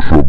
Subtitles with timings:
[0.00, 0.27] Persian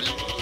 [0.00, 0.37] Yo.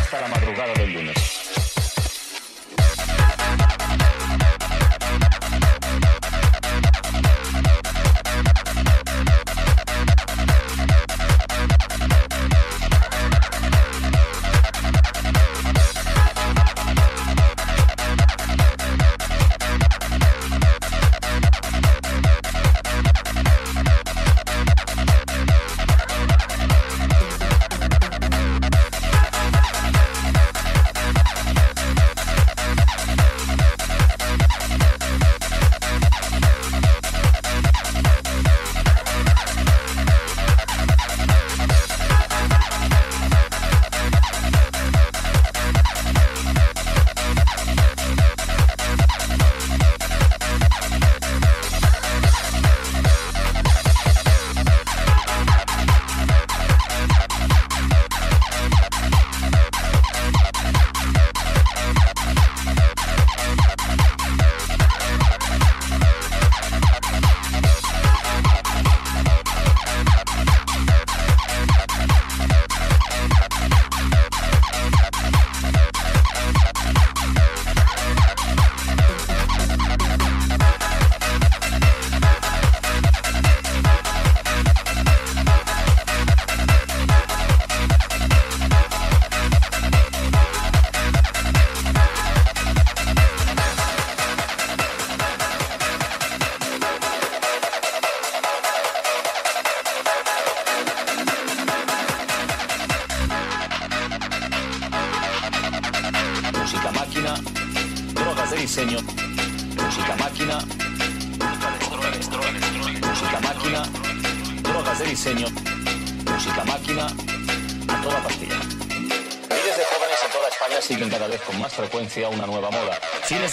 [0.00, 0.39] Hasta la madrugada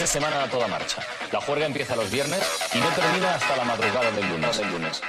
[0.07, 1.01] de semana a toda marcha.
[1.34, 2.39] La juerga empieza los viernes
[2.73, 4.58] y no termina hasta la madrugada del lunes.
[4.58, 5.01] Del lunes.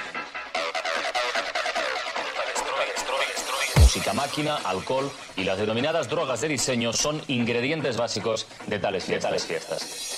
[3.77, 9.31] música máquina, alcohol y las denominadas drogas de diseño son ingredientes básicos de tales fiestas.
[9.31, 10.15] De tales fiestas.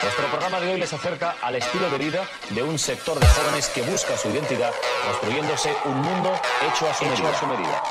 [0.00, 3.68] Nuestro programa de hoy les acerca al estilo de vida de un sector de jóvenes
[3.68, 4.72] que busca su identidad,
[5.06, 7.30] construyéndose un mundo hecho a su medida.
[7.30, 7.82] A su medida.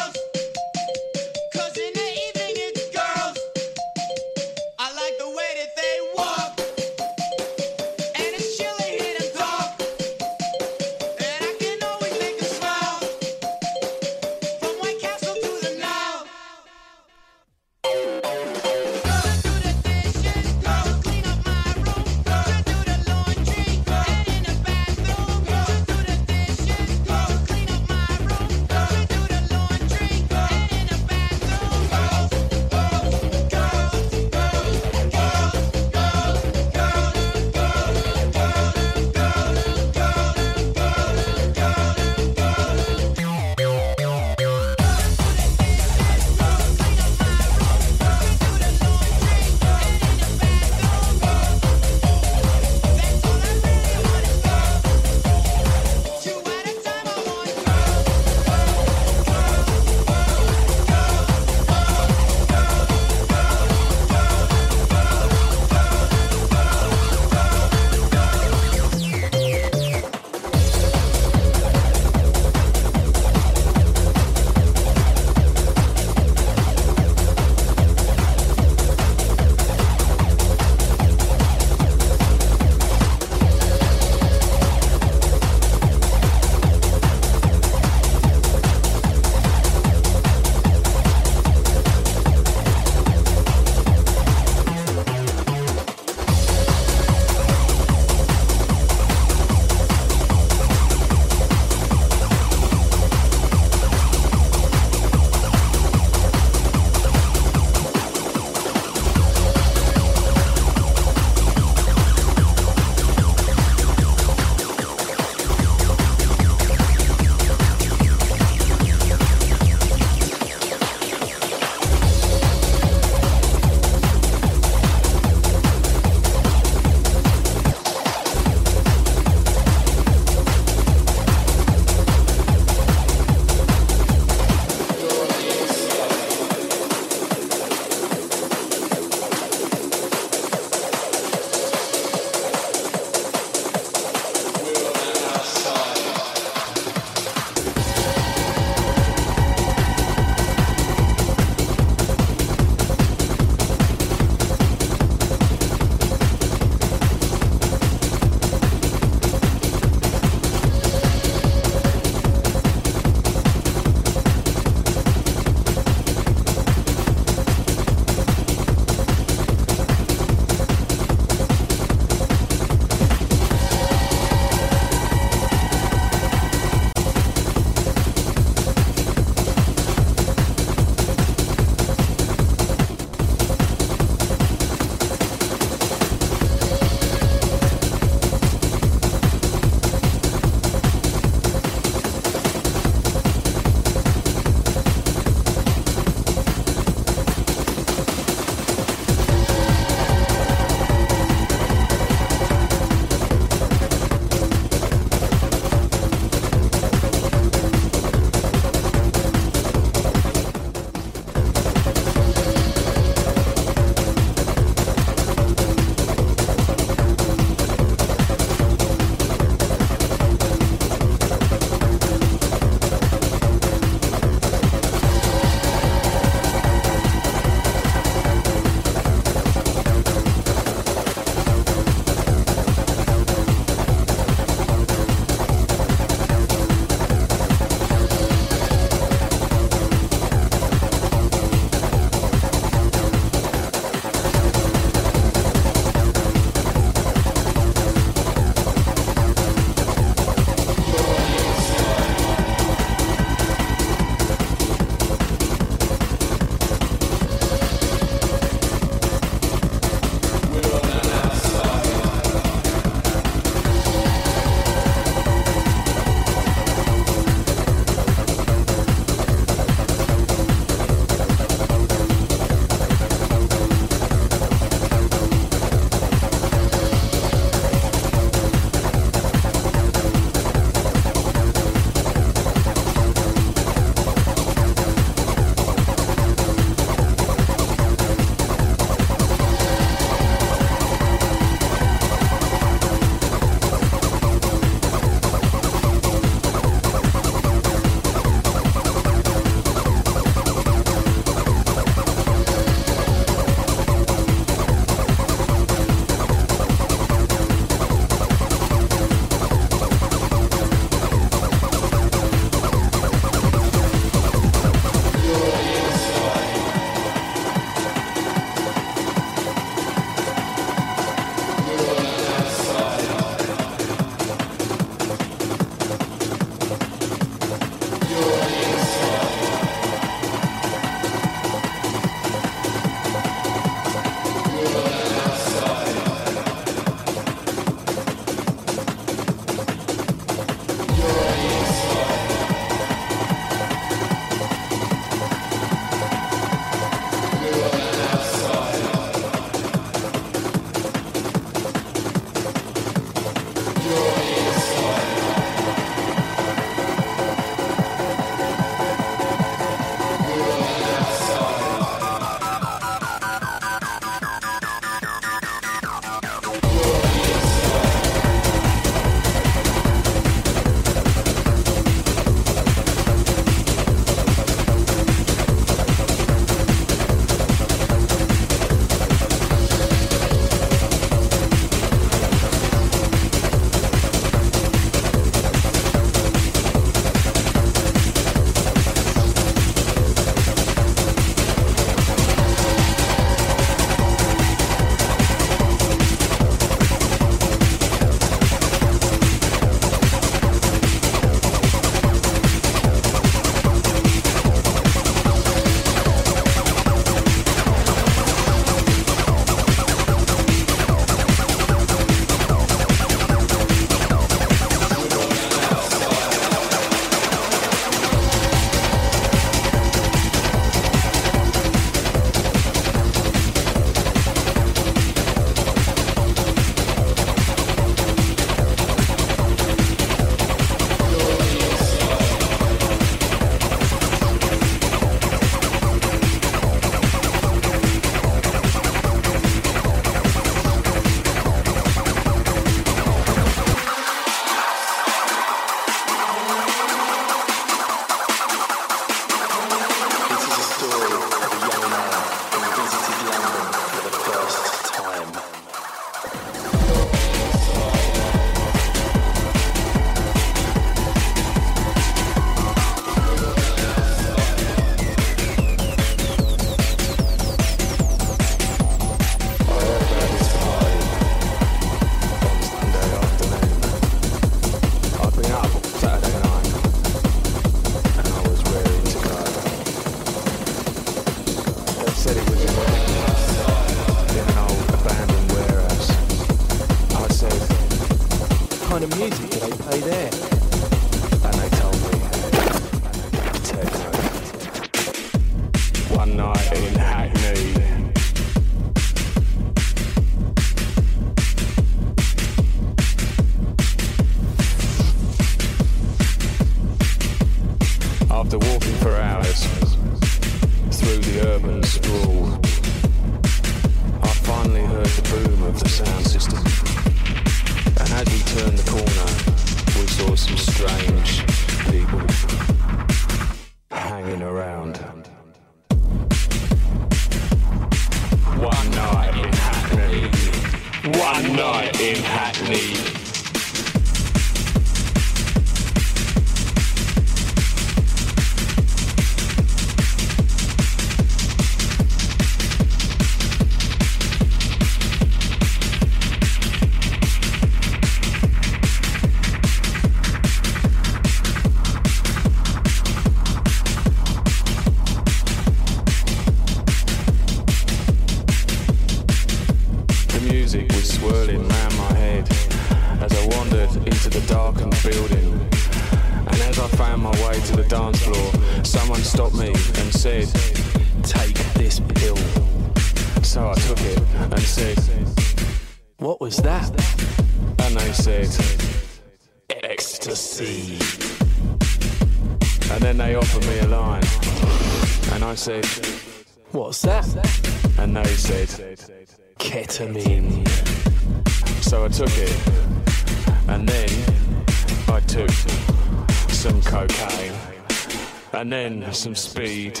[599.14, 600.00] some speed,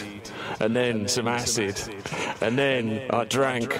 [0.60, 1.80] and then some acid,
[2.40, 3.72] and then I drank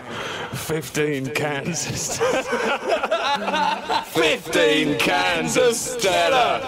[0.52, 2.18] 15 cans.
[4.14, 6.60] 15 cans of Stella!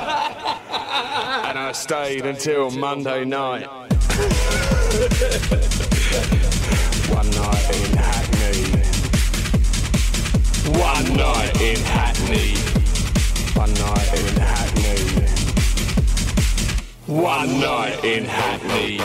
[1.46, 3.66] And I stayed until Monday night.
[7.08, 8.64] One night in Hackney.
[10.78, 12.56] One night in Hackney.
[13.54, 14.65] One night in Hackney.
[17.06, 18.98] One night in Hackney.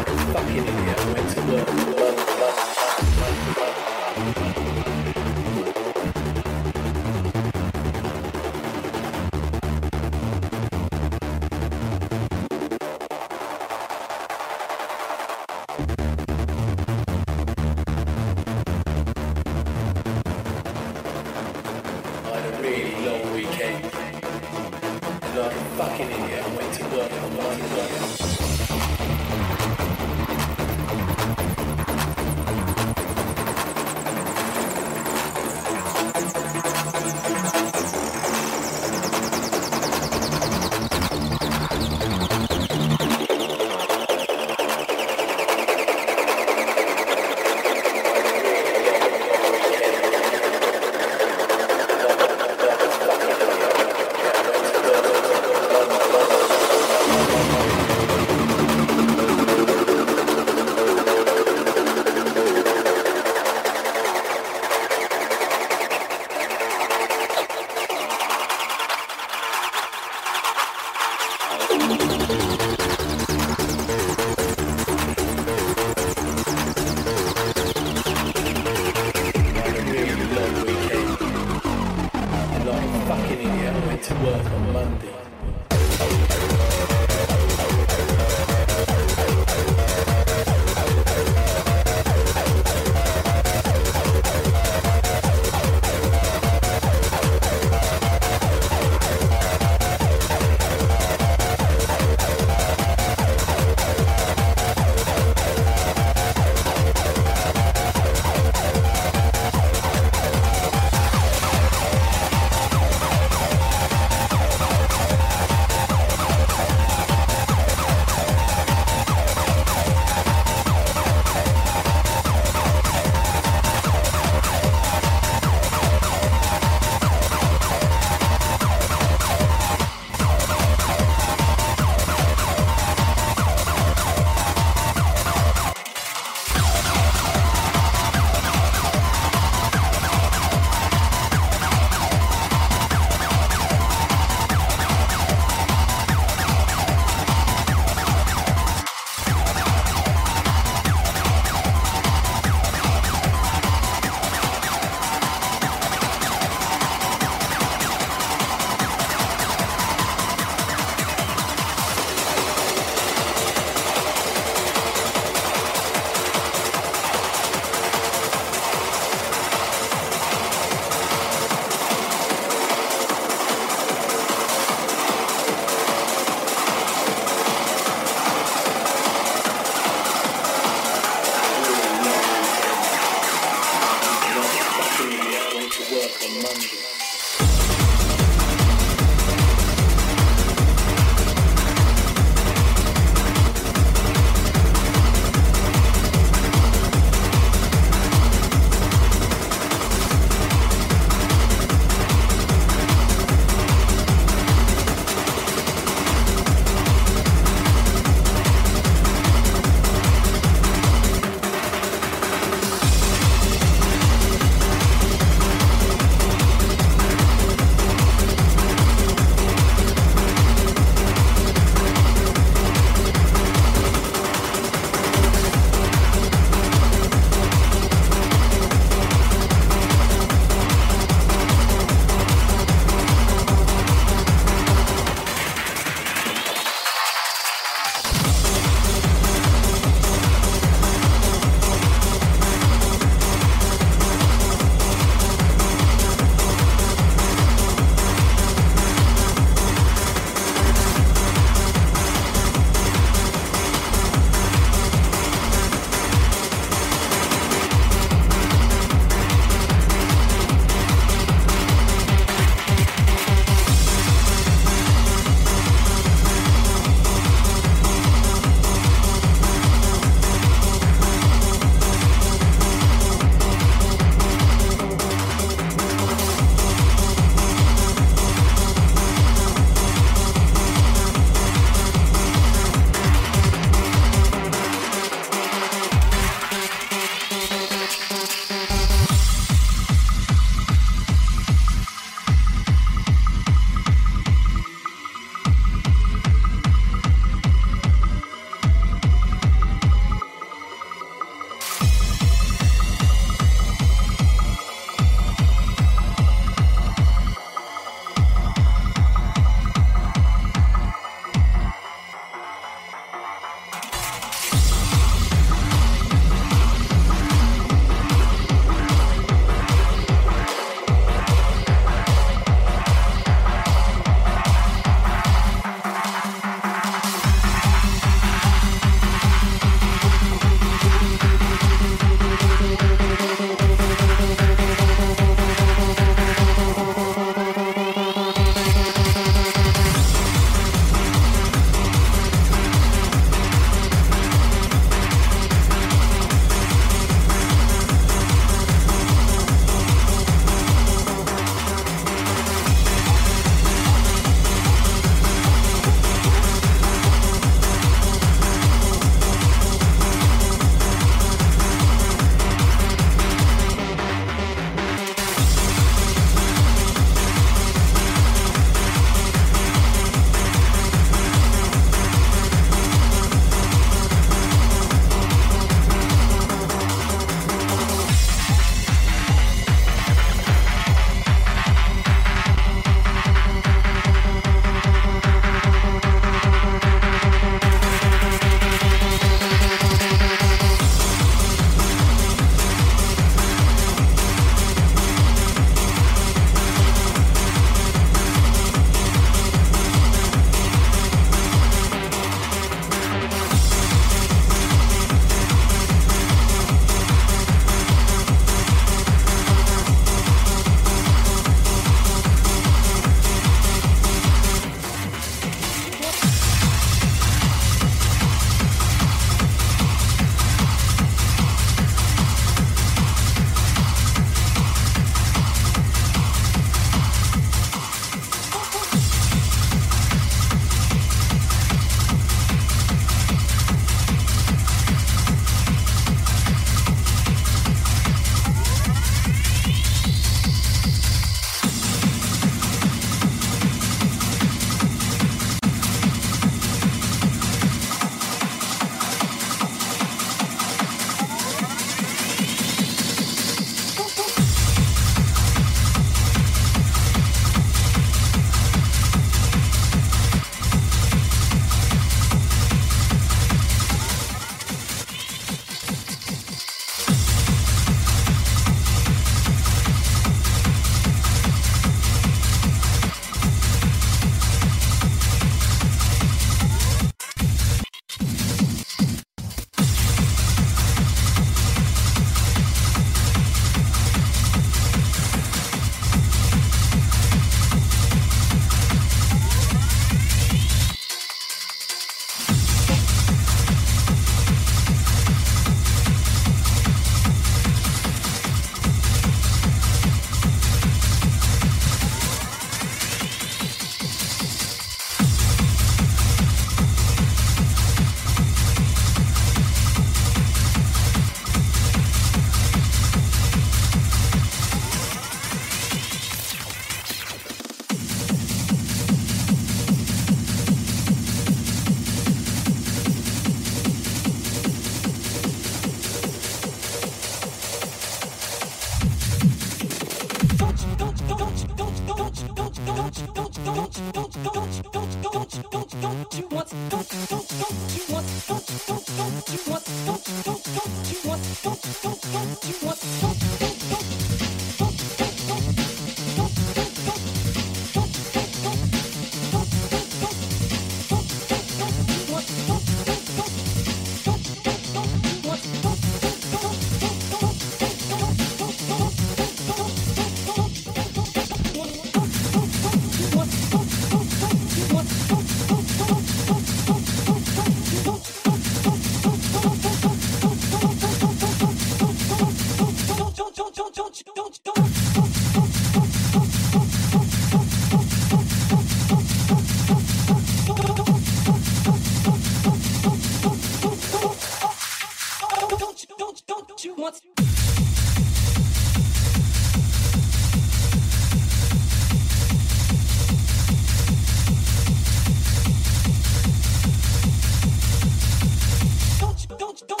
[599.87, 600.00] The